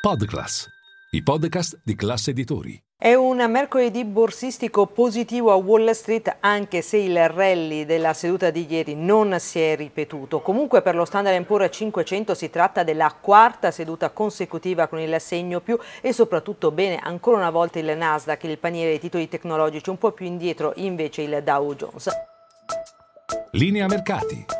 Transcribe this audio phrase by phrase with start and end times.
[0.00, 0.66] Podclass,
[1.10, 2.82] i podcast di classe editori.
[2.96, 8.66] È un mercoledì borsistico positivo a Wall Street anche se il rally della seduta di
[8.66, 10.40] ieri non si è ripetuto.
[10.40, 15.60] Comunque per lo Standard Poor's 500 si tratta della quarta seduta consecutiva con il segno
[15.60, 19.98] più e soprattutto bene ancora una volta il Nasdaq, il paniere dei titoli tecnologici, un
[19.98, 22.08] po' più indietro invece il Dow Jones.
[23.50, 24.59] Linea mercati.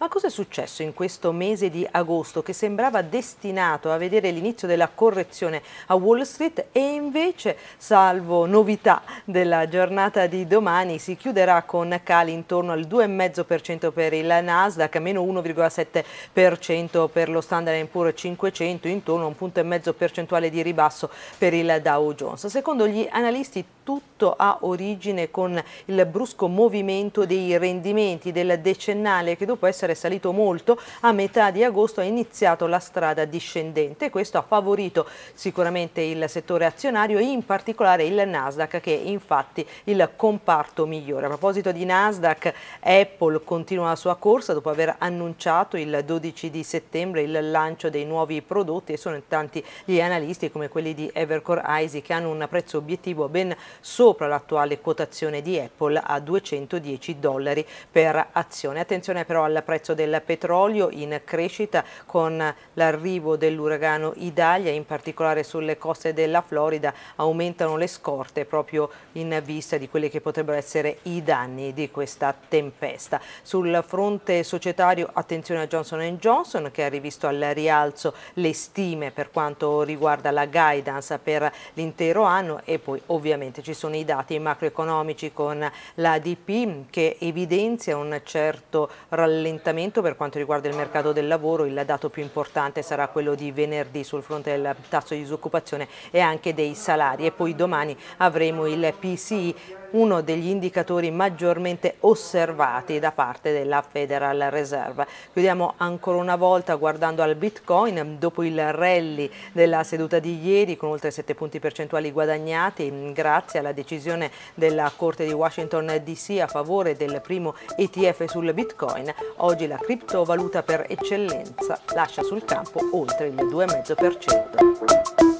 [0.00, 4.66] Ma cosa è successo in questo mese di agosto che sembrava destinato a vedere l'inizio
[4.66, 11.64] della correzione a Wall Street e invece, salvo novità della giornata di domani, si chiuderà
[11.64, 18.88] con cali intorno al 2,5% per il Nasdaq, meno 1,7% per lo Standard Poor's 500,
[18.88, 22.46] intorno a un punto e mezzo percentuale di ribasso per il Dow Jones.
[22.46, 29.44] Secondo gli analisti tutto ha origine con il brusco movimento dei rendimenti del decennale che
[29.46, 34.10] dopo essere salito molto a metà di agosto ha iniziato la strada discendente.
[34.10, 40.10] Questo ha favorito sicuramente il settore azionario in particolare il Nasdaq che è infatti il
[40.16, 41.26] comparto migliore.
[41.26, 46.62] A proposito di Nasdaq, Apple continua la sua corsa dopo aver annunciato il 12 di
[46.62, 51.62] settembre il lancio dei nuovi prodotti e sono tanti gli analisti come quelli di Evercore
[51.82, 57.66] ISI che hanno un prezzo obiettivo ben sopra l'attuale quotazione di Apple a 210 dollari
[57.90, 58.80] per azione.
[58.80, 65.78] Attenzione però al prezzo del petrolio in crescita con l'arrivo dell'uragano Idalia, in particolare sulle
[65.78, 71.22] coste della Florida aumentano le scorte proprio in vista di quelli che potrebbero essere i
[71.22, 73.20] danni di questa tempesta.
[73.42, 79.30] Sul fronte societario attenzione a Johnson Johnson che ha rivisto al rialzo le stime per
[79.30, 85.32] quanto riguarda la guidance per l'intero anno e poi ovviamente ci sono i dati macroeconomici
[85.32, 89.69] con l'ADP che evidenzia un certo rallentamento
[90.02, 94.02] per quanto riguarda il mercato del lavoro, il dato più importante sarà quello di venerdì
[94.04, 97.26] sul fronte del tasso di disoccupazione e anche dei salari.
[97.26, 99.54] E poi domani avremo il PCI
[99.92, 105.06] uno degli indicatori maggiormente osservati da parte della Federal Reserve.
[105.32, 110.90] Chiudiamo ancora una volta guardando al Bitcoin dopo il rally della seduta di ieri con
[110.90, 116.96] oltre 7 punti percentuali guadagnati grazie alla decisione della Corte di Washington DC a favore
[116.96, 119.12] del primo ETF sul Bitcoin.
[119.38, 125.39] Oggi la criptovaluta per eccellenza lascia sul campo oltre il 2,5%.